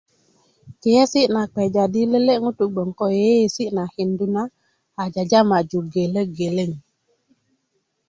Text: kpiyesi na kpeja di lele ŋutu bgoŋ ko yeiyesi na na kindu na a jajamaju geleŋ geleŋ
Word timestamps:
kpiyesi 0.79 1.21
na 1.33 1.41
kpeja 1.51 1.83
di 1.93 2.01
lele 2.11 2.33
ŋutu 2.43 2.63
bgoŋ 2.73 2.89
ko 2.99 3.05
yeiyesi 3.19 3.63
na 3.75 3.83
na 3.87 3.91
kindu 3.93 4.25
na 4.35 4.43
a 5.01 5.03
jajamaju 5.13 5.79
geleŋ 5.93 6.27
geleŋ 6.37 6.71